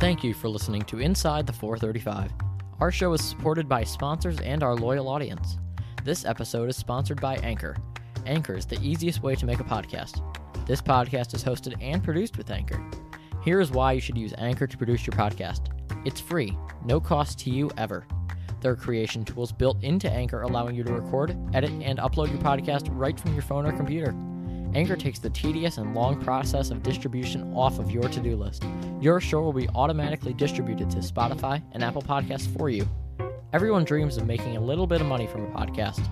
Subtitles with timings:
[0.00, 2.32] Thank you for listening to Inside the 435.
[2.80, 5.56] Our show is supported by sponsors and our loyal audience.
[6.02, 7.76] This episode is sponsored by Anchor.
[8.26, 10.20] Anchor is the easiest way to make a podcast.
[10.66, 12.84] This podcast is hosted and produced with Anchor.
[13.44, 15.68] Here is why you should use Anchor to produce your podcast.
[16.04, 18.04] It's free, no cost to you ever.
[18.60, 22.42] There are creation tools built into Anchor allowing you to record, edit, and upload your
[22.42, 24.14] podcast right from your phone or computer.
[24.74, 25.02] Anchor mm-hmm.
[25.02, 28.64] takes the tedious and long process of distribution off of your to do list.
[29.00, 32.88] Your show will be automatically distributed to Spotify and Apple Podcasts for you.
[33.52, 36.08] Everyone dreams of making a little bit of money from a podcast.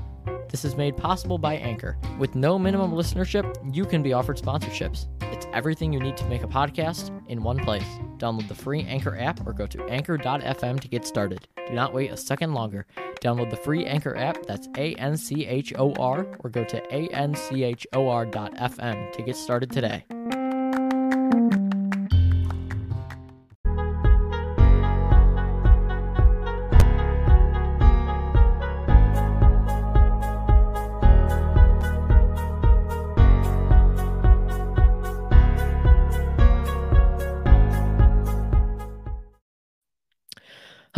[0.48, 1.96] This is made possible by Anchor.
[2.18, 5.06] With no minimum listenership, you can be offered sponsorships.
[5.32, 7.82] It's everything you need to make a podcast in one place.
[8.18, 11.48] Download the free Anchor app or go to anchor.fm to get started.
[11.66, 12.86] Do not wait a second longer.
[13.22, 16.94] Download the free Anchor app, that's A N C H O R, or go to
[16.94, 20.04] A N C H O R.fm to get started today.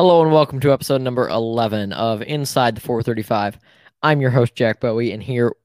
[0.05, 3.58] Hello and welcome to episode number 11 of Inside the 435.
[4.02, 5.56] I'm your host, Jack Bowe, and here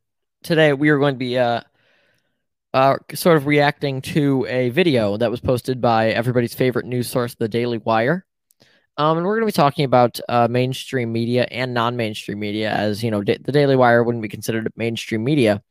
[0.44, 1.60] today we are going to be uh,
[2.74, 7.36] uh, sort of reacting to a video that was posted by everybody's favorite news source,
[7.36, 8.26] The Daily Wire.
[8.96, 12.72] Um, and we're going to be talking about uh, mainstream media and non mainstream media,
[12.72, 15.62] as you know, da- the Daily Wire wouldn't be considered mainstream media.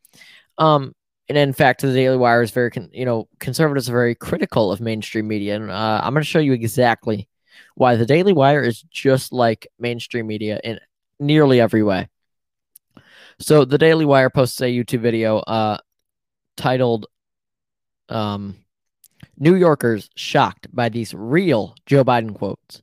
[0.58, 0.92] Um,
[1.30, 4.70] and in fact, the Daily Wire is very, con- you know, conservatives are very critical
[4.70, 5.56] of mainstream media.
[5.56, 7.30] And uh, I'm going to show you exactly
[7.75, 10.78] why the Daily Wire is just like mainstream media in
[11.19, 12.09] nearly every way.
[13.41, 15.78] So the Daily Wire posts a YouTube video uh,
[16.56, 17.06] titled
[18.09, 18.56] um,
[19.37, 22.83] New Yorkers shocked by these real Joe Biden quotes.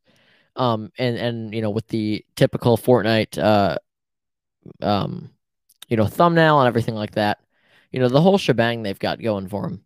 [0.55, 3.77] Um, and, and, you know, with the typical Fortnite, uh,
[4.81, 5.29] um,
[5.89, 7.39] you know, thumbnail and everything like that.
[7.91, 9.83] You know, the whole shebang they've got going for them.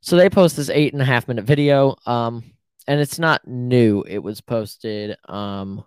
[0.00, 1.96] So they post this eight and a half minute video.
[2.06, 2.44] Um,
[2.90, 4.02] and it's not new.
[4.02, 5.16] It was posted.
[5.28, 5.84] Um,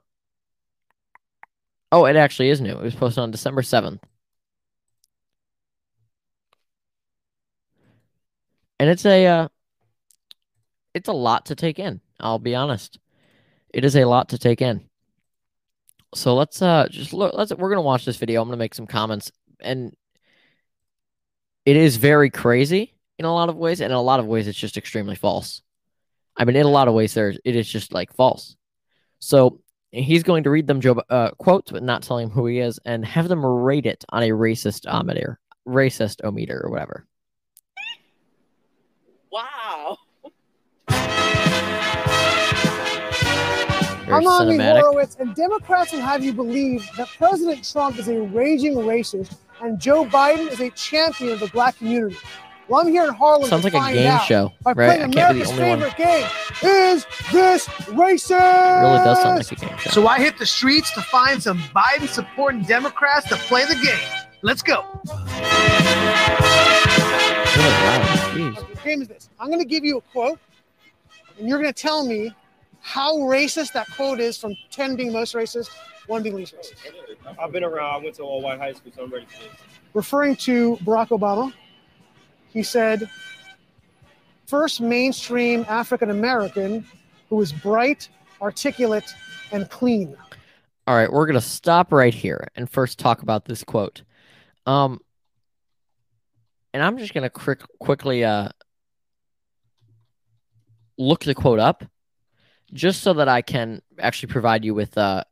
[1.91, 2.72] oh, it actually is new.
[2.72, 4.02] It was posted on December seventh,
[8.80, 9.47] and it's a uh,
[10.94, 12.00] it's a lot to take in.
[12.22, 13.00] I'll be honest.
[13.74, 14.85] It is a lot to take in.
[16.16, 17.34] So let's uh just look.
[17.34, 18.41] Let's we're gonna watch this video.
[18.41, 19.94] I'm gonna make some comments, and
[21.66, 24.47] it is very crazy in a lot of ways, and in a lot of ways,
[24.47, 25.62] it's just extremely false.
[26.38, 28.56] I mean, in a lot of ways, there it is just like false.
[29.20, 29.60] So
[29.92, 32.80] he's going to read them Joe uh, quotes, but not telling him who he is,
[32.86, 37.06] and have them rate it on a racist ometer, racist ometer, or whatever.
[39.32, 39.98] Wow.
[44.06, 44.82] Very I'm Ami cinematic.
[44.82, 49.80] Horowitz, and Democrats will have you believe that President Trump is a raging racist and
[49.80, 52.18] Joe Biden is a champion of the black community.
[52.69, 53.50] Well, I'm here in Harlem.
[53.50, 54.97] Sounds to like a find game out show, By right?
[54.97, 55.79] playing I can't be the America's only one.
[55.79, 56.28] favorite game.
[56.63, 58.40] Is this racist?
[58.40, 59.90] It really does sound like a game show.
[59.90, 64.00] So I hit the streets to find some Biden supporting Democrats to play the game.
[64.44, 64.85] Let's go.
[65.03, 65.19] Really
[67.69, 68.02] loud.
[68.34, 68.75] Jeez.
[68.75, 69.29] The game is this.
[69.40, 70.40] I'm going to give you a quote,
[71.38, 72.34] and you're going to tell me
[72.81, 75.69] how racist that quote is from 10 being most racist,
[76.07, 77.38] 1 being least racist.
[77.40, 78.02] I've been around.
[78.02, 79.52] I went to all white high school, so I'm ready for this.
[79.94, 81.53] referring to Barack Obama,
[82.53, 83.09] he said,
[84.46, 86.86] first mainstream African American
[87.30, 88.09] who is bright,
[88.41, 89.12] articulate,
[89.52, 90.16] and clean.
[90.86, 94.03] All right, we're gonna stop right here and first talk about this quote.
[94.66, 95.00] Um,
[96.74, 98.50] and I'm just gonna quick, quickly uh
[100.97, 101.84] look the quote up,
[102.72, 105.24] just so that I can actually provide you with uh,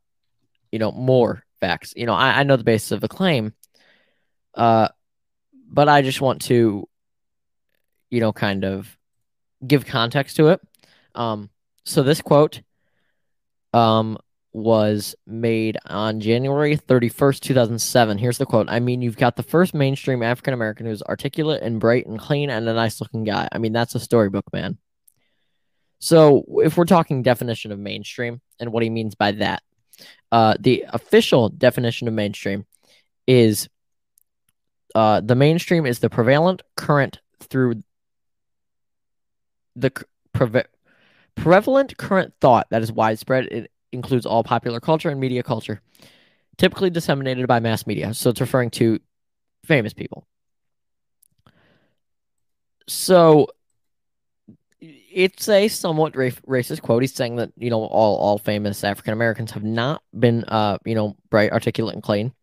[0.72, 1.94] you know, more facts.
[1.96, 3.54] You know, I, I know the basis of the claim,
[4.56, 4.88] uh,
[5.68, 6.88] but I just want to,
[8.12, 8.96] you know, kind of
[9.66, 10.62] give context to it.
[11.16, 11.50] Um,
[11.86, 12.62] so this quote,
[13.74, 14.18] um,
[14.54, 18.18] was made on January 31st, 2007.
[18.18, 18.70] Here's the quote.
[18.70, 22.50] I mean, you've got the first mainstream African American who's articulate and bright and clean
[22.50, 23.48] and a nice looking guy.
[23.52, 24.78] I mean, that's a storybook, man.
[26.00, 29.62] So, if we're talking definition of mainstream and what he means by that,
[30.32, 32.66] uh, the official definition of mainstream
[33.28, 33.70] is
[34.96, 37.84] uh, the mainstream is the prevalent current through
[39.76, 39.92] the
[41.36, 43.46] prevalent current thought that is widespread.
[43.46, 45.82] It includes all popular culture and media culture,
[46.58, 48.14] typically disseminated by mass media.
[48.14, 49.00] So it's referring to
[49.66, 50.28] famous people.
[52.88, 53.48] So
[54.82, 57.04] it's a somewhat ra- racist quote.
[57.04, 60.96] He's saying that you know all all famous African Americans have not been uh you
[60.96, 62.34] know bright, articulate, and clean.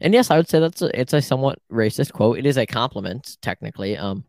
[0.00, 2.38] And yes, I would say that's a, it's a somewhat racist quote.
[2.38, 3.96] It is a compliment technically.
[3.96, 4.24] Um,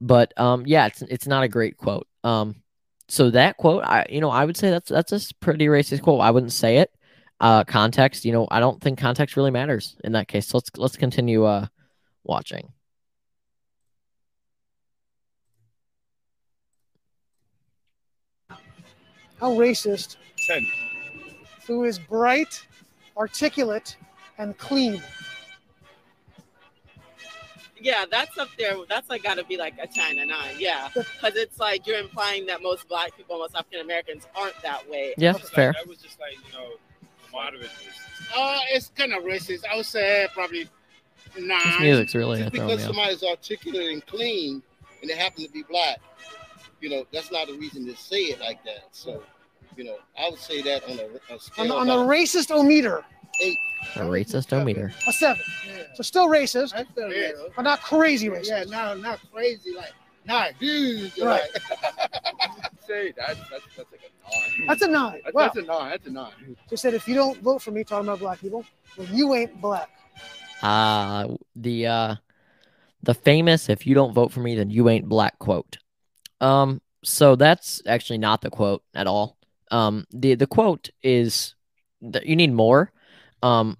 [0.00, 2.06] but um, yeah, it's it's not a great quote.
[2.24, 2.62] Um,
[3.08, 6.20] so that quote, I you know I would say that's that's a pretty racist quote.
[6.20, 6.90] I wouldn't say it.
[7.40, 10.48] Uh, context, you know, I don't think context really matters in that case.
[10.48, 11.66] So let's let's continue uh
[12.24, 12.72] watching.
[19.40, 20.16] How racist?
[20.46, 20.66] 10.
[21.66, 22.66] Who is bright,
[23.16, 23.96] articulate,
[24.36, 25.02] and clean?
[27.80, 28.76] Yeah, that's up there.
[28.88, 30.54] That's like got to be like a China nine.
[30.58, 34.88] Yeah, because it's like you're implying that most black people, most African Americans aren't that
[34.88, 35.14] way.
[35.16, 35.68] Yeah, That fair.
[35.68, 36.72] Like, that was just like, you know,
[37.32, 38.36] moderate racist.
[38.36, 39.64] Uh, it's kind of racist.
[39.70, 40.68] I would say probably
[41.38, 41.60] nine.
[41.64, 42.94] This music's really Just gonna throw because me off.
[42.96, 44.62] somebody's articulate and clean
[45.00, 45.98] and they happen to be black,
[46.80, 48.84] you know, that's not a reason to say it like that.
[48.92, 49.22] So,
[49.76, 52.62] you know, I would say that on a, a On the, on the racist o
[52.62, 53.04] meter,
[53.40, 54.92] A racist meter.
[55.08, 55.42] a seven.
[55.66, 55.82] Yeah.
[55.94, 57.48] So still racist, That's the Yeah.
[57.56, 58.48] but not crazy racist.
[58.48, 59.92] Yeah, not not crazy like
[60.26, 61.18] not huge.
[61.18, 61.48] Right.
[61.52, 61.62] Like,
[62.86, 64.66] Say that, that's, that's like a nine.
[64.68, 65.20] That's a nine.
[65.24, 65.42] That's, Wow.
[65.44, 65.90] that's a nine.
[65.90, 66.56] That's a nine.
[66.68, 68.64] They said if you don't vote for me, talking about black people,
[68.96, 69.88] well, you ain't black.
[70.62, 72.14] Uh the uh
[73.02, 75.78] the famous if you don't vote for me then you ain't black quote.
[76.40, 79.38] Um so that's actually not the quote at all.
[79.70, 81.54] Um the the quote is
[82.02, 82.92] that you need more.
[83.42, 83.76] Um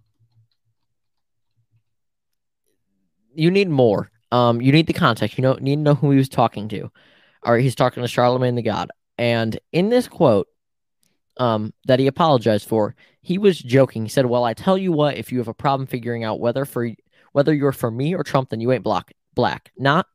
[3.35, 4.11] you need more.
[4.33, 5.39] Um you need the context.
[5.39, 6.91] You know need to know who he was talking to.
[7.43, 8.91] All right, he's talking to Charlemagne the God.
[9.19, 10.49] And in this quote
[11.37, 14.05] um that he apologized for, he was joking.
[14.05, 16.65] He said, "Well, I tell you what, if you have a problem figuring out whether
[16.65, 16.91] for
[17.33, 19.13] whether you're for me or Trump, then you ain't black.
[19.35, 20.07] Black, not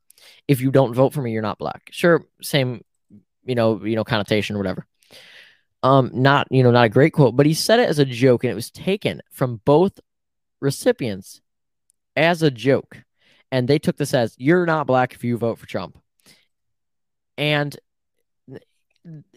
[0.48, 1.90] if you don't vote for me, you're not black.
[1.92, 2.84] Sure, same,
[3.46, 4.86] you know, you know, connotation or whatever.
[5.86, 8.44] Um, not you know, not a great quote, but he said it as a joke,
[8.44, 10.00] and it was taken from both
[10.60, 11.42] recipients
[12.16, 13.04] as a joke,
[13.52, 16.00] and they took this as you're not black if you vote for Trump,
[17.38, 17.78] and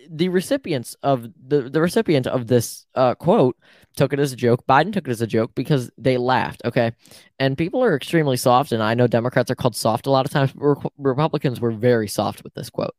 [0.08, 3.58] the recipients of the the recipient of this uh, quote
[3.94, 4.66] took it as a joke.
[4.66, 6.62] Biden took it as a joke because they laughed.
[6.64, 6.92] Okay,
[7.38, 10.32] and people are extremely soft, and I know Democrats are called soft a lot of
[10.32, 10.52] times.
[10.54, 12.94] Re- Republicans were very soft with this quote.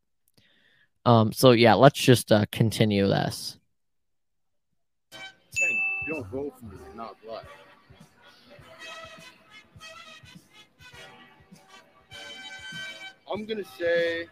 [1.06, 1.32] Um.
[1.32, 3.58] So yeah, let's just uh, continue this.
[5.12, 5.20] 10.
[6.06, 7.44] you don't vote for me, not black.
[13.32, 14.26] I'm gonna say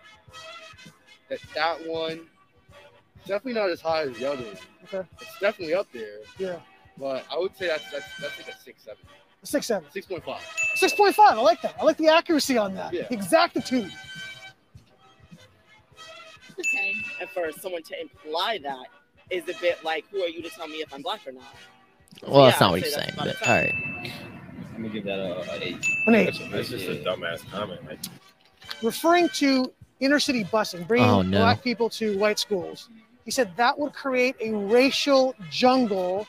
[1.28, 2.20] that that one
[3.26, 4.56] definitely not as high as the other one.
[4.84, 5.08] Okay.
[5.20, 6.58] It's definitely up there, Yeah.
[6.96, 8.98] but I would say that's that's, that's like a six seven.
[9.44, 9.88] Six seven.
[9.92, 10.42] Six point five.
[10.74, 11.38] Six point five.
[11.38, 11.76] I like that.
[11.80, 12.92] I like the accuracy on that.
[12.92, 13.06] Yeah.
[13.10, 13.92] Exactitude.
[17.20, 18.86] And for someone to imply that
[19.30, 21.42] is a bit like, who are you to tell me if I'm black or not?
[22.26, 24.12] Well, that's not what I'd he's say saying, that's but about all a right.
[24.74, 25.86] I'm gonna give that a, a eight.
[26.06, 26.24] An eight.
[26.26, 27.84] That's, that's just a dumbass comment.
[27.86, 27.98] Like,
[28.82, 31.38] Referring to inner city busing, bringing Oh, no.
[31.38, 32.88] black people to white schools,
[33.24, 36.26] he said that would create a racial jungle.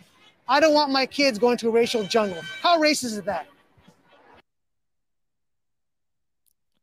[0.47, 2.41] I don't want my kids going to a racial jungle.
[2.61, 3.47] How racist is that?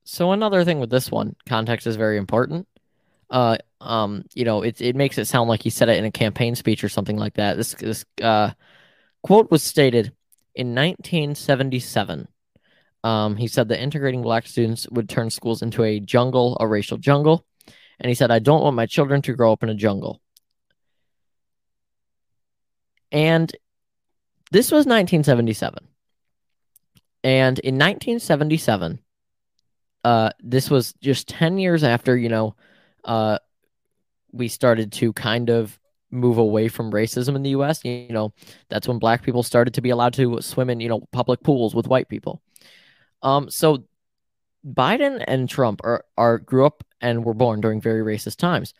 [0.04, 2.68] So another thing with this one, context is very important.
[3.30, 6.10] Uh, um, you know, it it makes it sound like he said it in a
[6.10, 7.56] campaign speech or something like that.
[7.56, 8.50] This this uh
[9.22, 10.12] quote was stated
[10.54, 12.28] in 1977.
[13.04, 16.98] Um, he said that integrating black students would turn schools into a jungle, a racial
[16.98, 17.44] jungle,
[18.00, 20.20] and he said, "I don't want my children to grow up in a jungle."
[23.12, 23.54] And
[24.50, 25.88] this was 1977.
[27.24, 29.00] And in 1977,
[30.04, 32.54] uh, this was just 10 years after, you know,
[33.06, 33.38] uh,
[34.32, 35.78] we started to kind of
[36.10, 37.84] move away from racism in the US.
[37.84, 38.32] You know,
[38.68, 41.74] that's when black people started to be allowed to swim in, you know, public pools
[41.74, 42.42] with white people.
[43.22, 43.84] Um, so
[44.66, 48.74] Biden and Trump are, are grew up and were born during very racist times.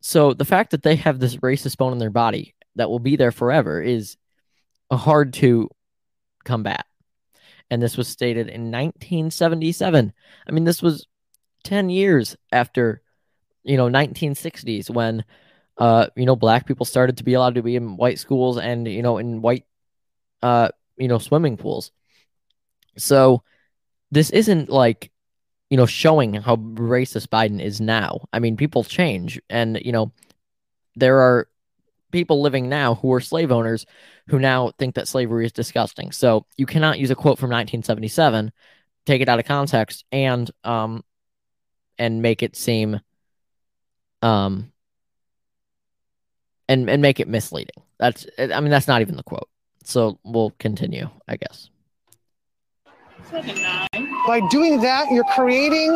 [0.00, 3.16] So the fact that they have this racist bone in their body that will be
[3.16, 4.16] there forever is
[4.90, 5.70] hard to
[6.44, 6.86] combat.
[7.70, 10.12] And this was stated in 1977.
[10.46, 11.06] I mean, this was
[11.64, 13.00] 10 years after,
[13.64, 15.24] you know, 1960s when,
[15.78, 18.86] uh, you know, black people started to be allowed to be in white schools and,
[18.86, 19.64] you know, in white,
[20.42, 21.92] uh, you know, swimming pools.
[22.96, 23.42] So
[24.10, 25.10] this isn't like,
[25.70, 28.26] you know, showing how racist Biden is now.
[28.32, 30.12] I mean, people change and, you know,
[30.96, 31.48] there are
[32.10, 33.86] people living now who are slave owners
[34.28, 36.12] who now think that slavery is disgusting.
[36.12, 38.52] So you cannot use a quote from 1977,
[39.06, 41.02] take it out of context, and um,
[41.98, 43.00] and make it seem
[44.22, 44.72] um,
[46.68, 47.82] and and make it misleading.
[47.98, 49.48] That's I mean that's not even the quote.
[49.84, 51.68] So we'll continue, I guess.
[53.20, 54.12] It's like a nine.
[54.26, 55.90] By doing that, you're creating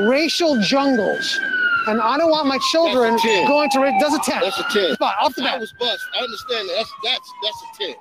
[0.00, 1.40] racial jungles.
[1.86, 3.80] And I don't want my children That's a going to.
[3.80, 4.40] ra- Does a 10.
[4.42, 4.94] That's a ten.
[4.94, 5.60] Spot, off the I bat.
[5.60, 6.02] was bust.
[6.14, 6.74] I understand that.
[6.76, 7.94] That's that's that's a ten.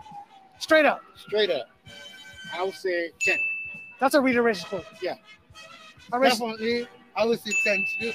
[0.59, 1.01] Straight up.
[1.15, 1.67] Straight up.
[2.53, 3.38] I would say 10.
[4.01, 4.86] That's a reader racist quote.
[5.01, 5.15] Yeah.
[6.12, 8.12] A racist- Definitely, I would say 10 too.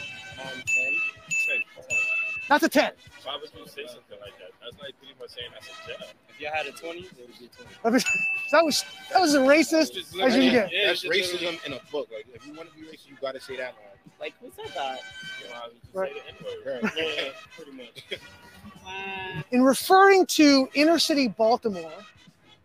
[2.49, 2.93] That's a 10.
[3.25, 4.51] Why would you say something like that?
[4.63, 6.09] That's like pretty much saying that's a 10.
[6.29, 7.71] If you had a 20, it would be 20.
[7.83, 8.05] That was
[8.53, 10.73] that was, that was as racist as you can get.
[10.73, 12.09] Yeah, That's it's just literally- racism in a book.
[12.15, 13.99] Like, if you want to be racist, you got to say that line.
[14.21, 15.01] Like who said that?
[15.43, 16.13] You know, I would Right.
[16.13, 16.93] say the N-word.
[16.97, 18.21] Yeah, pretty much.
[19.51, 21.93] In referring to inner city Baltimore,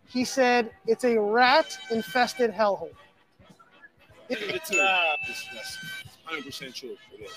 [0.06, 2.90] he said it's a rat infested hellhole.
[4.28, 5.78] It's, it's, it's, that's
[6.28, 6.96] 100% true.
[7.12, 7.30] It is.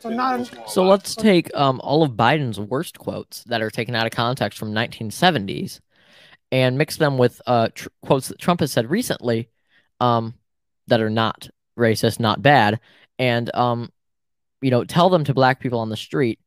[0.00, 4.06] So not So let's take um, all of Biden's worst quotes that are taken out
[4.06, 5.80] of context from 1970s
[6.52, 9.48] and mix them with uh, tr- quotes that Trump has said recently
[10.00, 10.34] um,
[10.86, 12.80] that are not racist, not bad,
[13.18, 13.90] and um,
[14.60, 16.38] you know tell them to black people on the street,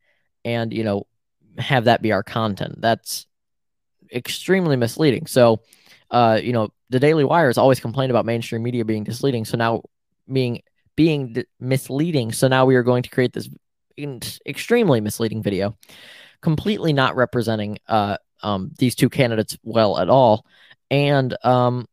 [0.45, 1.05] and you know
[1.57, 2.79] have that be our content.
[2.79, 3.25] That's
[4.13, 5.27] extremely misleading.
[5.27, 5.61] So,
[6.09, 9.45] uh, you know, the Daily Wire has always complained about mainstream media being misleading.
[9.45, 9.83] So now
[10.31, 10.61] being
[11.01, 12.31] being d- misleading.
[12.31, 13.49] So now we are going to create this
[14.45, 15.75] extremely misleading video,
[16.41, 20.45] completely not representing uh, um, these two candidates well at all,
[20.91, 21.87] and um,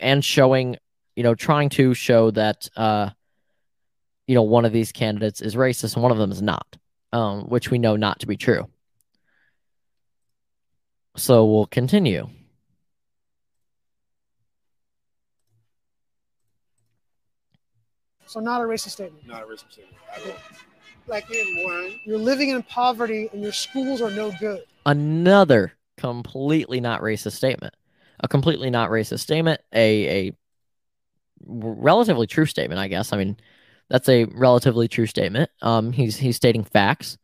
[0.00, 0.76] and showing,
[1.16, 3.10] you know, trying to show that uh,
[4.26, 6.66] you know one of these candidates is racist and one of them is not,
[7.12, 8.66] um, which we know not to be true.
[11.18, 12.30] So we'll continue.
[18.34, 19.24] So not a racist statement.
[19.28, 20.36] Not a racist statement at all.
[21.06, 22.00] like in one.
[22.04, 24.64] You're living in poverty and your schools are no good.
[24.86, 27.72] another completely not racist statement.
[28.18, 30.32] A completely not racist statement, a a
[31.46, 33.12] relatively true statement, I guess.
[33.12, 33.36] I mean,
[33.88, 35.48] that's a relatively true statement.
[35.62, 37.18] Um, he's he's stating facts.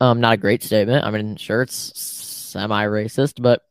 [0.00, 1.04] Um, not a great statement.
[1.04, 3.62] I mean, sure, it's semi-racist, but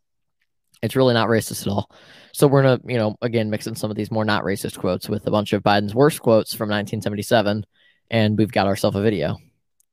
[0.82, 1.90] it's really not racist at all.
[2.34, 5.10] So we're gonna, you know, again mix in some of these more not racist quotes
[5.10, 7.66] with a bunch of Biden's worst quotes from 1977,
[8.10, 9.38] and we've got ourselves a video.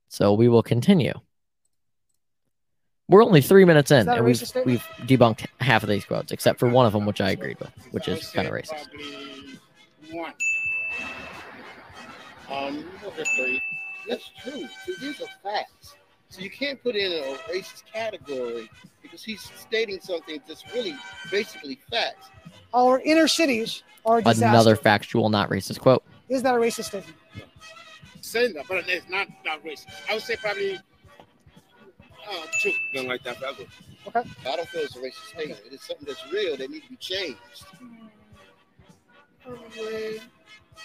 [0.08, 1.14] So we will continue.
[3.08, 4.66] We're only three minutes in, and we've statement?
[4.66, 7.72] we've debunked half of these quotes, except for one of them, which I agreed with,
[7.90, 8.86] which is kind of racist.
[10.10, 10.32] One.
[12.50, 12.84] Um,
[13.36, 13.62] three.
[14.08, 14.66] That's true.
[15.00, 15.94] These are facts.
[16.30, 18.70] So you can't put in a racist category
[19.02, 20.94] because he's stating something that's really
[21.30, 22.28] basically facts.
[22.74, 24.46] Our inner cities are a disaster.
[24.46, 26.04] Another factual, not racist quote.
[26.28, 27.16] Is that a racist statement?
[28.20, 29.86] Saying that, but it's not not racist.
[30.10, 32.72] I would say probably uh, two.
[32.94, 33.64] Nothing like that forever.
[34.14, 35.60] I don't feel it's a racist statement.
[35.66, 37.38] It is something that's real that needs to be changed.
[39.42, 40.20] Probably.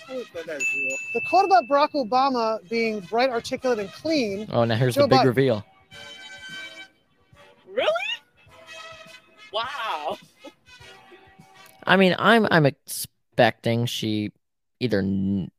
[0.10, 0.98] I would say that's real.
[1.14, 4.48] The quote about Barack Obama being bright, articulate, and clean.
[4.52, 5.26] Oh, now here's Joe the big Biden.
[5.26, 5.66] reveal.
[7.68, 7.88] Really?
[9.52, 10.18] Wow.
[11.86, 14.32] I mean, I'm I'm expecting she
[14.80, 15.52] either n-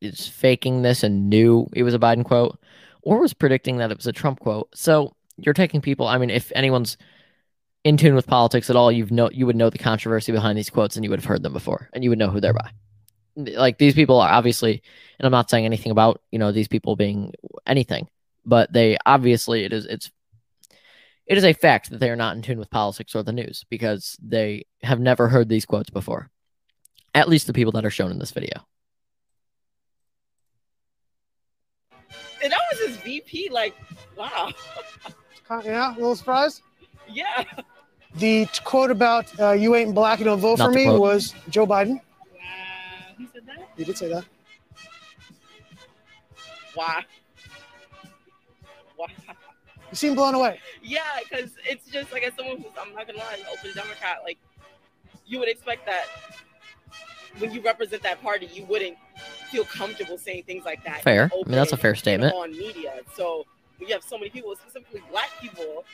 [0.00, 2.58] is faking this and knew it was a Biden quote,
[3.02, 4.68] or was predicting that it was a Trump quote.
[4.74, 6.06] So you're taking people.
[6.06, 6.96] I mean, if anyone's
[7.84, 10.70] in tune with politics at all, you've know you would know the controversy behind these
[10.70, 12.70] quotes, and you would have heard them before, and you would know who they're by.
[13.36, 14.82] Like these people are obviously,
[15.18, 17.32] and I'm not saying anything about you know these people being
[17.66, 18.08] anything,
[18.44, 20.10] but they obviously it is it's
[21.26, 23.64] it is a fact that they are not in tune with politics or the news
[23.68, 26.30] because they have never heard these quotes before.
[27.14, 28.66] At least the people that are shown in this video.
[32.42, 33.48] And that was his VP.
[33.50, 33.74] Like,
[34.16, 34.52] wow.
[35.64, 36.62] Yeah, a little surprised.
[37.08, 37.44] Yeah.
[38.16, 41.00] The quote about uh, "you ain't black, you don't vote Not for me" quote.
[41.00, 42.00] was Joe Biden.
[43.18, 43.24] Wow.
[43.24, 43.68] He said that.
[43.76, 44.24] He did say that.
[46.76, 47.00] Wow.
[48.98, 49.06] Wow.
[49.90, 50.60] You seem blown away.
[50.82, 54.18] Yeah, because it's just like as someone who's I'm not gonna lie, an open Democrat,
[54.24, 54.38] like
[55.26, 56.06] you would expect that
[57.38, 58.96] when you represent that party, you wouldn't
[59.50, 61.02] feel comfortable saying things like that.
[61.02, 61.30] Fair.
[61.32, 62.34] I mean, that's a fair statement.
[62.34, 63.00] on media.
[63.14, 63.46] So when
[63.80, 65.84] you have so many people, specifically black people,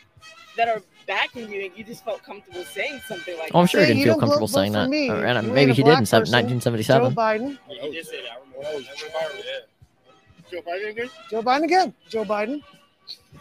[0.56, 3.70] that are backing you, and you just felt comfortable saying something like Oh, I'm that.
[3.70, 4.88] sure he didn't feel comfortable vote- vote saying for that.
[4.90, 5.10] me.
[5.10, 6.18] Or- and uh, maybe he did in person.
[6.20, 7.10] 1977.
[7.14, 7.58] Joe Biden.
[7.68, 8.30] Yeah, he did say that.
[8.32, 8.86] I remember.
[8.88, 10.50] That's viral, yeah.
[10.50, 11.10] Joe Biden again?
[11.30, 11.94] Joe Biden again.
[12.08, 12.62] Joe Biden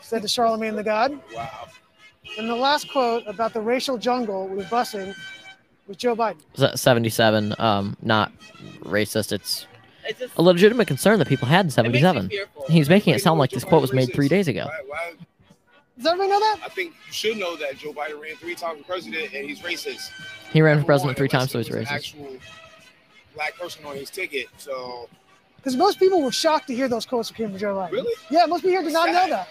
[0.01, 1.19] said to Charlemagne the God.
[1.35, 1.67] Wow.
[2.39, 5.13] And the last quote about the racial jungle with busing
[5.87, 6.37] was Joe Biden.
[6.55, 8.31] Se- 77, um, not
[8.83, 9.33] racist.
[9.33, 9.67] It's It's
[10.19, 12.29] just a legitimate concern that people had in it makes me 77.
[12.29, 12.65] fearful.
[12.69, 14.65] He's making it sound like this quote was made three days ago.
[14.65, 15.13] Why, why,
[15.97, 16.59] Does everybody know that?
[16.65, 19.59] I think you should know that Joe Biden ran three times for president and he's
[19.61, 20.09] racist.
[20.51, 21.91] He ran for president three times, so he's it an racist.
[21.91, 22.37] Actual
[23.35, 24.47] black person on his ticket.
[24.57, 25.07] So
[25.57, 27.91] Because most people were shocked to hear those quotes came from Joe Biden.
[27.91, 29.47] really, Yeah, most people here did not know that.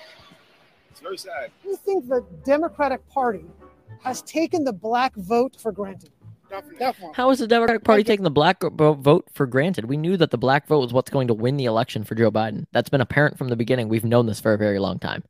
[0.90, 1.50] it's very sad.
[1.64, 3.44] You think the Democratic Party
[4.02, 6.10] has taken the black vote for granted?
[6.50, 6.78] Definitely.
[6.78, 7.14] Definitely.
[7.14, 9.84] How is the Democratic Party taking the black vote for granted?
[9.84, 12.30] We knew that the black vote was what's going to win the election for Joe
[12.30, 12.66] Biden.
[12.72, 13.88] That's been apparent from the beginning.
[13.88, 15.22] We've known this for a very long time.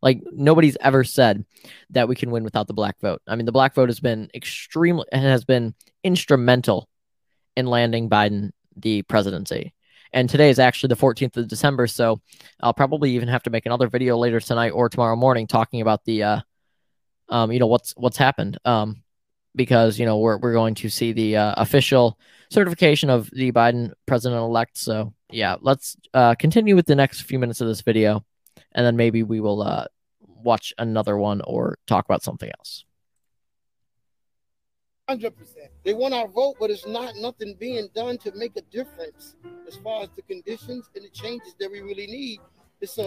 [0.00, 1.44] Like nobody's ever said
[1.90, 3.20] that we can win without the black vote.
[3.26, 6.88] I mean, the black vote has been extremely has been instrumental
[7.56, 9.72] in landing Biden the presidency.
[10.12, 12.20] And today is actually the 14th of December, so
[12.60, 16.04] I'll probably even have to make another video later tonight or tomorrow morning talking about
[16.04, 16.40] the uh
[17.30, 18.58] um you know what's what's happened.
[18.64, 19.03] Um
[19.54, 22.18] because you know we're we're going to see the uh, official
[22.50, 24.76] certification of the Biden president elect.
[24.78, 28.24] So yeah, let's uh, continue with the next few minutes of this video,
[28.72, 29.86] and then maybe we will uh,
[30.20, 32.84] watch another one or talk about something else.
[35.08, 35.70] Hundred percent.
[35.84, 39.36] They want our vote, but it's not nothing being done to make a difference
[39.68, 42.40] as far as the conditions and the changes that we really need.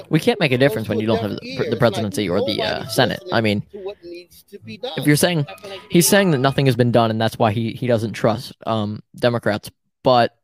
[0.10, 2.88] We can't make a difference when you don't have the, the presidency or the uh,
[2.88, 3.24] Senate.
[3.32, 4.94] I mean, what needs to be done.
[4.98, 7.38] if you're saying I feel like he's saying that nothing has been done and that's
[7.38, 9.70] why he he doesn't trust um Democrats,
[10.04, 10.38] but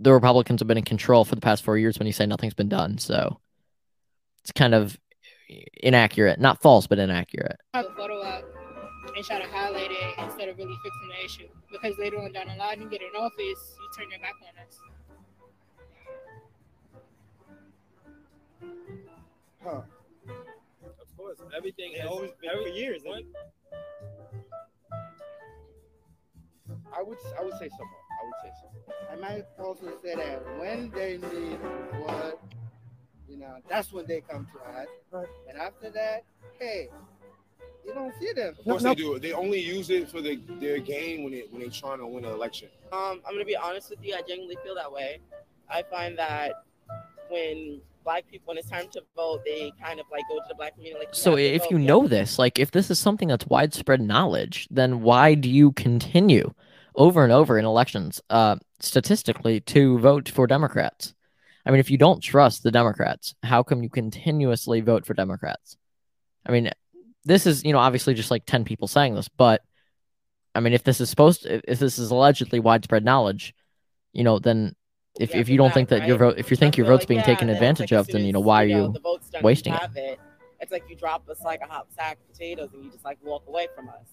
[0.00, 2.54] the Republicans have been in control for the past four years when you say nothing's
[2.54, 2.98] been done.
[2.98, 3.40] So
[4.42, 4.96] it's kind of
[5.82, 7.56] inaccurate, not false, but inaccurate.
[7.74, 8.44] have a photo up
[9.16, 11.48] and try to highlight it instead of really fixing the issue.
[11.72, 14.64] Because later on down the line, you get in office, you turn your back on
[14.64, 14.78] us.
[19.64, 19.84] Of
[21.16, 23.02] course, everything It's has always been every- for years.
[23.04, 23.22] What?
[26.96, 28.02] I would I would say somewhat.
[28.20, 29.12] I would say somewhat.
[29.12, 31.58] I might also say that when they need
[32.00, 32.40] what,
[33.28, 34.86] you know, that's when they come to us.
[35.10, 35.26] Right.
[35.48, 36.24] And after that,
[36.58, 36.88] hey,
[37.84, 38.54] you don't see them.
[38.58, 39.18] Of course No, they do.
[39.18, 42.24] They only use it for the, their game when it when they're trying to win
[42.24, 42.68] an election.
[42.92, 44.14] Um, I'm gonna be honest with you.
[44.14, 45.20] I genuinely feel that way.
[45.70, 46.64] I find that
[47.28, 50.54] when black people, when it's time to vote, they kind of like go to the
[50.54, 51.06] black community.
[51.06, 51.70] Like, So if vote.
[51.70, 51.86] you Yeah.
[51.86, 56.52] know this, like if this is something that's widespread knowledge, then why do you continue
[56.94, 61.14] over and over in elections, uh, statistically, to vote for Democrats?
[61.66, 65.76] I mean, if you don't trust the Democrats, how come you continuously vote for Democrats?
[66.46, 66.70] I mean,
[67.24, 69.62] this is you know obviously just like ten people saying this, but
[70.54, 73.54] I mean, if this is supposed to, if this is allegedly widespread knowledge,
[74.12, 74.74] you know, then
[75.18, 77.08] if, Yeah, if you don't think that your vote, if you think your vote's like,
[77.08, 79.72] being yeah, taken advantage like of, then you know why are know, you the wasting
[79.72, 79.96] you it?
[79.96, 80.20] it.
[80.60, 83.18] It's like you drop us like a hot sack of potatoes and you just like
[83.22, 84.06] walk away from us.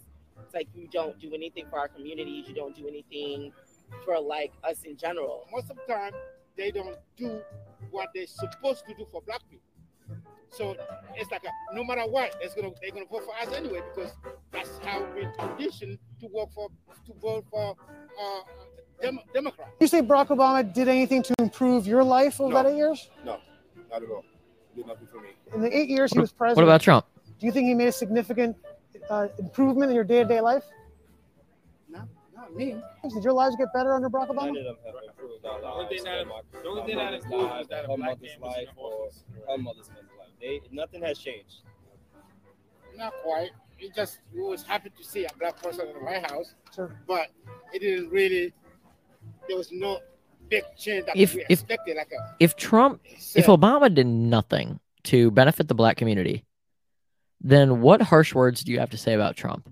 [0.44, 2.48] It's like you don't do anything for our communities.
[2.48, 3.52] You don't do anything
[4.04, 5.48] for like us in general.
[5.52, 6.12] Most of the time,
[6.58, 7.41] they don't do
[7.91, 9.65] what they're supposed to do for black people.
[10.50, 10.76] So
[11.15, 14.13] it's like a, no matter what, it's gonna they're gonna vote for us anyway because
[14.52, 16.70] that's how we're conditioned to work for
[17.06, 17.76] to vote for
[18.22, 18.39] uh,
[19.06, 19.68] Dem- Democrat.
[19.80, 22.63] You say Barack Obama did anything to improve your life over No.
[22.63, 23.10] that eight years?
[23.24, 23.39] No,
[23.91, 24.24] not at all.
[24.76, 25.30] Did nothing for me.
[25.54, 27.06] In the eight years he was president, What about Trump?
[27.39, 28.58] do you think he made a significant
[29.10, 30.63] uh, improvement in your day-to-day life?
[31.89, 32.76] Not not me.
[33.13, 34.50] Did your lives get better under Barack Obama?
[34.50, 35.96] of them have improved our The only lives.
[35.96, 38.39] thing that- the only thing that improved life, was that a her black mother's man
[38.41, 39.10] was life in or
[39.52, 39.98] her mother's life.
[40.41, 41.62] They nothing has changed.
[42.98, 43.52] Not quite.
[43.80, 46.96] It just we was happy to see a black person in the White House, Sure.
[47.08, 47.28] but
[47.74, 48.54] it didn't really.
[49.47, 49.99] There was no
[50.49, 51.97] big change that If- we if- expected.
[51.97, 53.01] Like a If Trump
[53.36, 56.45] if Obama did nothing to benefit the black community,
[57.41, 59.71] then what harsh words do you have to say about Trump?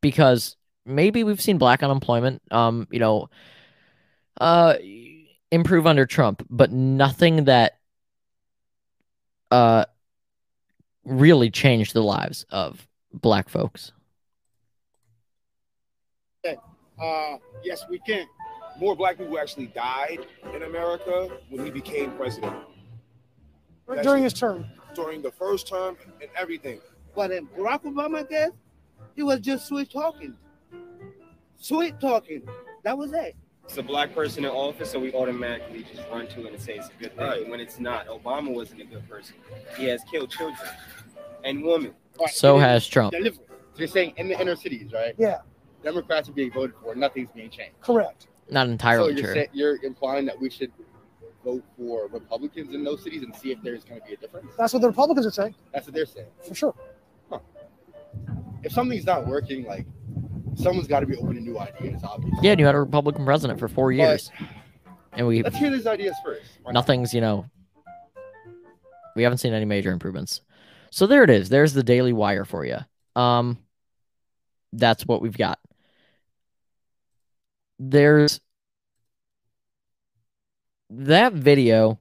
[0.00, 3.30] Because maybe we've seen black unemployment, um, you know,
[4.40, 4.74] uh,
[5.50, 7.78] improve under Trump, but nothing that
[9.50, 9.84] uh
[11.04, 13.92] really changed the lives of black folks.
[17.00, 18.26] Uh, yes, we can.
[18.78, 22.54] More black people actually died in America when he became president
[24.02, 24.66] During his term.
[24.94, 26.80] during the first term and everything.
[27.14, 28.50] But in Barack Obama did,
[29.16, 30.36] he was just sweet talking.
[31.56, 32.42] Sweet talking.
[32.84, 33.34] That was it.
[33.64, 36.76] It's a black person in office, so we automatically just run to it and say
[36.76, 37.48] it's a good thing Right.
[37.48, 38.06] when it's not.
[38.06, 39.34] Obama wasn't a good person.
[39.76, 40.56] He has killed children
[41.44, 41.94] and women.
[42.16, 43.10] But So has Trump.
[43.12, 43.42] didn't deliver.
[43.74, 45.14] So you're saying in the inner cities, right?
[45.18, 45.40] Yeah,
[45.82, 47.80] Democrats are being voted for, nothing's being changed.
[47.80, 48.28] correct.
[48.50, 49.42] Not entirely so you're, true.
[49.42, 50.72] say, you're implying that we should
[51.44, 54.50] vote for Republicans in those cities and see if there's going to be a difference.
[54.56, 55.54] That's what the Republicans are saying.
[55.72, 56.28] That's what they're saying.
[56.46, 56.74] for sure.
[58.62, 59.86] If something's not working, like
[60.54, 62.38] someone's got to be open to new ideas, obviously.
[62.42, 64.30] yeah, and you had a Republican president for four years.
[65.12, 66.42] and we Let's hear these ideas first.
[66.62, 67.44] Why nothing's you know
[69.14, 70.42] we haven't seen any major improvements
[70.90, 72.76] so there it is there's the daily wire for you
[73.16, 73.58] um
[74.72, 75.58] that's what we've got
[77.78, 78.40] there's
[80.90, 81.98] that video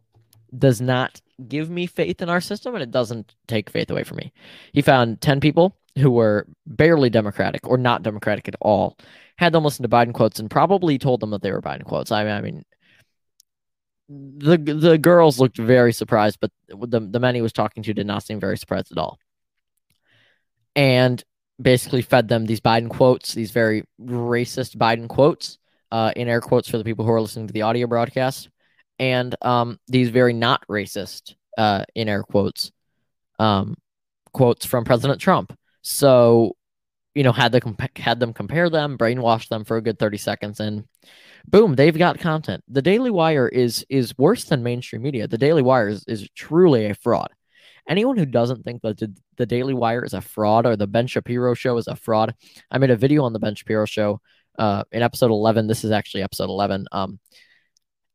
[0.57, 4.17] does not give me faith in our system and it doesn't take faith away from
[4.17, 4.31] me
[4.73, 8.97] he found 10 people who were barely democratic or not democratic at all
[9.37, 12.11] had them listen to biden quotes and probably told them that they were biden quotes
[12.11, 12.63] i mean, I mean
[14.09, 18.07] the the girls looked very surprised, but the the men he was talking to did
[18.07, 19.19] not seem very surprised at all.
[20.75, 21.23] And
[21.61, 25.57] basically fed them these Biden quotes, these very racist Biden quotes,
[25.91, 28.49] uh, in air quotes for the people who are listening to the audio broadcast,
[28.99, 32.71] and um, these very not racist, uh, in air quotes,
[33.39, 33.75] um,
[34.33, 35.57] quotes from President Trump.
[35.81, 36.55] So,
[37.15, 40.17] you know, had the comp- had them compare them, brainwash them for a good thirty
[40.17, 40.83] seconds, and
[41.47, 42.63] boom, they've got content.
[42.67, 45.27] The Daily Wire is is worse than mainstream media.
[45.27, 47.29] The Daily Wire is, is truly a fraud.
[47.89, 51.07] Anyone who doesn't think that the, the Daily Wire is a fraud or the Ben
[51.07, 52.35] Shapiro show is a fraud,
[52.69, 54.19] I made a video on the Ben Shapiro show
[54.57, 55.67] uh, in episode 11.
[55.67, 56.87] This is actually episode 11.
[56.91, 57.19] Um,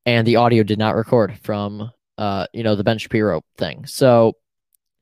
[0.05, 3.87] and the audio did not record from uh, you know, the Ben Shapiro thing.
[3.87, 4.37] So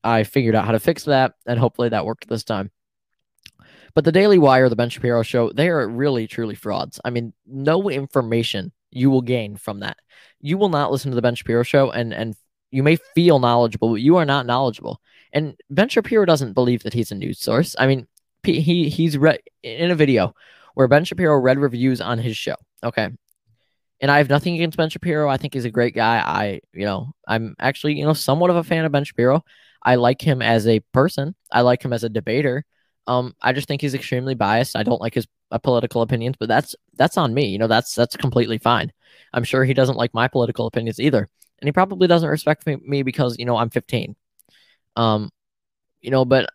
[0.03, 2.71] I figured out how to fix that, and hopefully that worked this time.
[3.95, 7.01] But the Daily Wire, the Ben Shapiro show, they are really truly frauds.
[7.05, 9.97] I mean, no information you will gain from that.
[10.41, 12.35] You will not listen to the Ben Shapiro show and and
[12.71, 15.01] you may feel knowledgeable, but you are not knowledgeable.
[15.33, 17.75] And Ben Shapiro doesn't believe that he's a news source.
[17.79, 18.07] I mean,
[18.45, 20.35] he he's read in a video
[20.75, 22.57] where Ben Shapiro read reviews on his show.
[22.83, 23.09] Okay.
[24.01, 25.29] And I have nothing against Ben Shapiro.
[25.29, 26.19] I think he's a great guy.
[26.19, 29.45] I, you know, I'm actually, you know, somewhat of a fan of Ben Shapiro.
[29.83, 31.35] I like him as a person.
[31.53, 32.65] I like him as a debater.
[33.07, 34.77] Um, I just think he's extremely biased.
[34.77, 37.47] I don't like his uh, political opinions, but that's that's on me.
[37.47, 38.93] You know, that's that's completely fine.
[39.33, 41.29] I'm sure he doesn't like my political opinions either,
[41.61, 44.17] and he probably doesn't respect me, me because you know I'm 15.
[44.97, 45.31] Um,
[46.01, 46.51] you know, but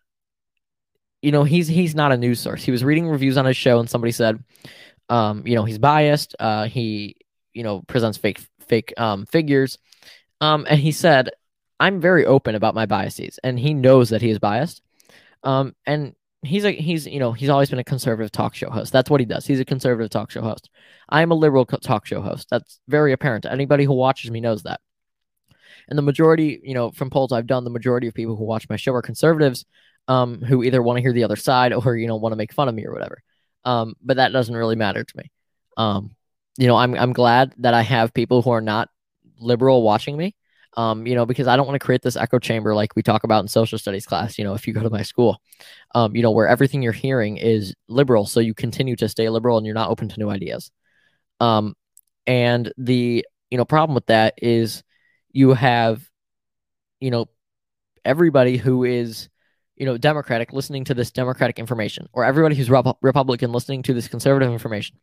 [1.22, 2.62] you know he's he's not a news source.
[2.62, 4.42] He was reading reviews on his show, and somebody said,
[5.08, 6.34] um, you know, he's biased.
[6.38, 7.16] Uh, he
[7.52, 9.78] you know presents fake fake um figures,
[10.40, 11.30] um, and he said,
[11.80, 14.82] I'm very open about my biases, and he knows that he is biased.
[15.42, 18.92] Um, and he's a he's you know he's always been a conservative talk show host.
[18.92, 19.46] That's what he does.
[19.46, 20.70] He's a conservative talk show host.
[21.08, 22.48] I am a liberal co- talk show host.
[22.50, 23.46] That's very apparent.
[23.46, 24.80] Anybody who watches me knows that.
[25.88, 28.68] And the majority, you know, from polls I've done, the majority of people who watch
[28.68, 29.64] my show are conservatives,
[30.08, 32.52] um, who either want to hear the other side or you know want to make
[32.52, 33.22] fun of me or whatever.
[33.64, 35.30] Um, but that doesn't really matter to me.
[35.76, 36.14] Um,
[36.58, 38.88] you know, I'm I'm glad that I have people who are not
[39.38, 40.34] liberal watching me
[40.76, 43.24] um, you know, because I don't want to create this echo chamber like we talk
[43.24, 45.40] about in social studies class, you know, if you go to my school,
[45.94, 48.26] um, you know, where everything you're hearing is liberal.
[48.26, 50.70] So you continue to stay liberal and you're not open to new ideas.
[51.40, 51.74] Um,
[52.26, 54.82] and the, you know, problem with that is
[55.32, 56.06] you have,
[57.00, 57.26] you know,
[58.04, 59.30] everybody who is,
[59.76, 63.94] you know, Democratic listening to this Democratic information, or everybody who's Rep- Republican listening to
[63.94, 64.96] this conservative information,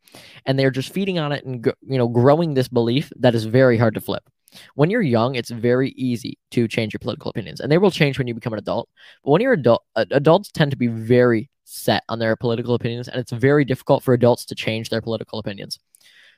[0.46, 3.78] and they're just feeding on it and, you know, growing this belief that is very
[3.78, 4.28] hard to flip
[4.74, 8.18] when you're young, it's very easy to change your political opinions, and they will change
[8.18, 8.88] when you become an adult.
[9.24, 13.20] But when you're adult, adults tend to be very set on their political opinions, and
[13.20, 15.78] it's very difficult for adults to change their political opinions.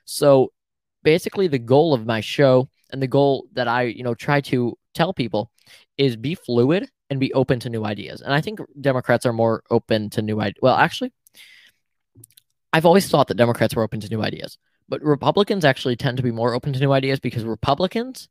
[0.05, 0.53] So,
[1.03, 4.77] basically, the goal of my show and the goal that I, you know, try to
[4.95, 5.51] tell people
[5.99, 8.21] is be fluid and be open to new ideas.
[8.21, 10.61] And I think Democrats are more open to new ideas.
[10.61, 11.13] Well, actually,
[12.73, 16.23] I've always thought that Democrats were open to new ideas but Republicans actually tend to
[16.23, 18.29] be more open to new ideas because Republicans,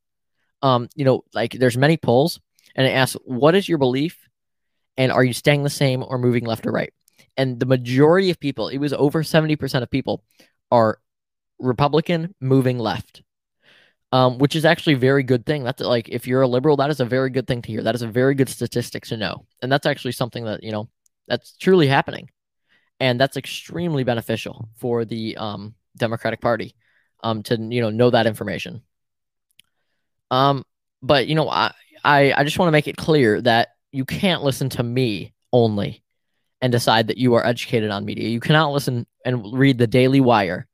[0.62, 2.40] um, you know, like there's many polls
[2.76, 4.28] and it asks, what is your belief?
[4.98, 6.94] And are you staying the same or moving left or right?
[7.38, 10.24] And the majority of people, it was over 70% of people,
[10.72, 11.00] are
[11.60, 13.22] Republican moving left.
[14.12, 15.64] Um, which is actually a very good thing.
[15.64, 17.84] That's like if you're a liberal, that is a very good thing to hear.
[17.84, 19.46] That is a very good statistic to know.
[19.62, 20.88] And that's actually something that, you know,
[21.28, 22.30] that's truly happening.
[23.02, 26.76] And that's extremely beneficial for the um Democratic Party
[27.24, 28.82] um, to you know know that information.
[30.32, 30.64] Um,
[31.02, 34.44] but you know, I I, I just want to make it clear that you can't
[34.44, 36.04] listen to me only
[36.62, 38.30] and decide that you are educated on media.
[38.30, 40.68] You cannot listen and read the Daily Wire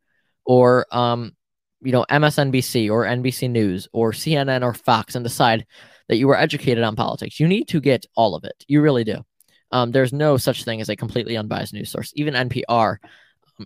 [0.45, 1.33] or um,
[1.81, 5.65] you know MSNBC or NBC News or CNN or Fox and decide
[6.07, 7.39] that you are educated on politics.
[7.39, 8.65] You need to get all of it.
[8.67, 9.23] You really do.
[9.71, 12.11] Um, there's no such thing as a completely unbiased news source.
[12.15, 12.97] Even NPR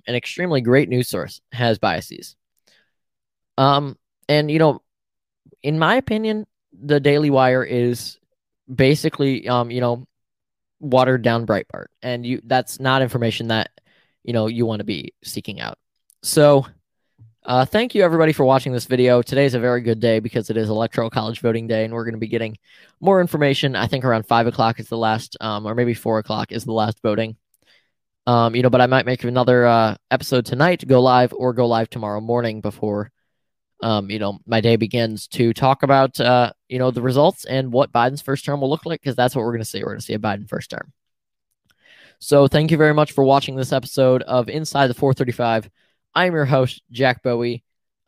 [0.08, 2.36] an extremely great news source, has biases.
[3.58, 3.98] Um,
[4.28, 4.82] and you know,
[5.64, 8.18] in my opinion, the Daily Wire is
[8.74, 10.06] basically, um, you know,
[10.80, 13.72] watered down Breitbart, and you that's not information that
[14.24, 15.78] you know you want to be seeking out.
[16.24, 16.66] So,
[17.46, 19.22] Uh, thank you everybody for watching this video.
[19.22, 22.16] Today's a very good day because it is electoral college voting day, and we're going
[22.16, 22.58] to be getting
[23.00, 23.76] more information.
[23.76, 26.74] I think around five o'clock is the last, um, or maybe four o'clock is the
[26.74, 27.38] last voting.
[28.26, 31.68] Um, you know, but I might make another uh, episode tonight, go live, or go
[31.68, 33.12] live tomorrow morning before,
[33.84, 37.72] um, you know, my day begins to talk about, uh, you know, the results and
[37.72, 39.82] what Biden's first term will look like, because that's what we're going to see.
[39.82, 40.92] We're going to see a Biden first term.
[42.18, 45.70] So thank you very much for watching this episode of Inside the 435.
[46.16, 47.58] I'm your host, Jack Bowe.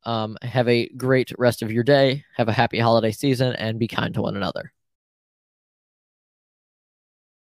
[0.04, 2.24] Um, have a great rest of your day.
[2.38, 4.72] Have a happy holiday season and be kind to one another.